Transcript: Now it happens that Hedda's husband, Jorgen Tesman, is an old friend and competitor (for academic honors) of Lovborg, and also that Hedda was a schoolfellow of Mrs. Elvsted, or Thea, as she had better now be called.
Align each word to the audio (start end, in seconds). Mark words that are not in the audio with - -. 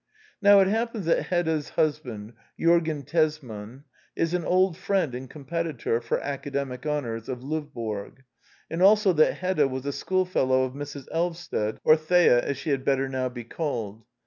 Now 0.41 0.61
it 0.61 0.67
happens 0.67 1.05
that 1.05 1.27
Hedda's 1.27 1.69
husband, 1.77 2.33
Jorgen 2.59 3.05
Tesman, 3.05 3.83
is 4.15 4.33
an 4.33 4.43
old 4.43 4.75
friend 4.75 5.13
and 5.13 5.29
competitor 5.29 6.01
(for 6.01 6.19
academic 6.21 6.87
honors) 6.87 7.29
of 7.29 7.43
Lovborg, 7.43 8.23
and 8.67 8.81
also 8.81 9.13
that 9.13 9.35
Hedda 9.35 9.67
was 9.67 9.85
a 9.85 9.91
schoolfellow 9.93 10.63
of 10.63 10.73
Mrs. 10.73 11.07
Elvsted, 11.13 11.77
or 11.83 11.95
Thea, 11.95 12.41
as 12.41 12.57
she 12.57 12.71
had 12.71 12.83
better 12.83 13.07
now 13.07 13.29
be 13.29 13.43
called. 13.43 14.03